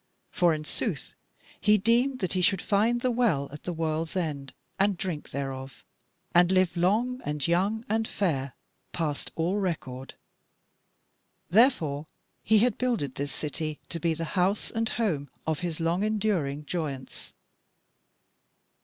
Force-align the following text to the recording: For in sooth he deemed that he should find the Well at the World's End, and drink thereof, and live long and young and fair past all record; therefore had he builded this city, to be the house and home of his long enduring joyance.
For 0.31 0.51
in 0.51 0.63
sooth 0.65 1.13
he 1.59 1.77
deemed 1.77 2.21
that 2.21 2.33
he 2.33 2.41
should 2.41 2.59
find 2.59 3.01
the 3.01 3.11
Well 3.11 3.47
at 3.51 3.65
the 3.65 3.71
World's 3.71 4.15
End, 4.15 4.51
and 4.79 4.97
drink 4.97 5.29
thereof, 5.29 5.85
and 6.33 6.51
live 6.51 6.75
long 6.75 7.21
and 7.23 7.47
young 7.47 7.85
and 7.87 8.07
fair 8.07 8.55
past 8.93 9.31
all 9.35 9.59
record; 9.59 10.15
therefore 11.51 12.07
had 12.43 12.57
he 12.59 12.69
builded 12.69 13.13
this 13.13 13.31
city, 13.31 13.79
to 13.89 13.99
be 13.99 14.15
the 14.15 14.25
house 14.33 14.71
and 14.71 14.89
home 14.89 15.29
of 15.45 15.59
his 15.59 15.79
long 15.79 16.01
enduring 16.03 16.65
joyance. 16.65 17.33